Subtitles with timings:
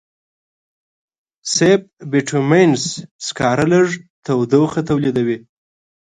[1.55, 2.83] سب بټومینس
[3.27, 3.87] سکاره لږ
[4.25, 5.37] تودوخه تولیدوي.